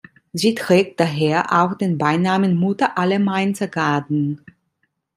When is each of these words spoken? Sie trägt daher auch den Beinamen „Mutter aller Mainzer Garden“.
Sie 0.33 0.55
trägt 0.55 0.99
daher 0.99 1.51
auch 1.61 1.75
den 1.75 1.99
Beinamen 1.99 2.55
„Mutter 2.57 2.97
aller 2.97 3.19
Mainzer 3.19 3.67
Garden“. 3.67 4.41